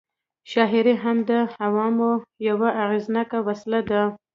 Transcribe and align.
شاعري 0.51 0.95
هم 1.03 1.17
د 1.29 1.31
عوامو 1.63 2.11
یوه 2.49 2.69
اغېزناکه 2.83 3.37
وسله 3.47 3.79
وه. 3.87 4.03